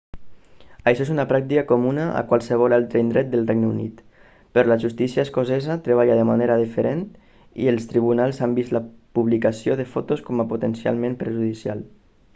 [0.91, 3.99] això és una pràctica comuna a qualsevol altre indret del regne unit
[4.57, 7.03] però la justícia escocesa treballa de manera diferent
[7.65, 8.85] i els tribunals han vist la
[9.19, 11.85] publicació de fotos com a potencialment perjudicial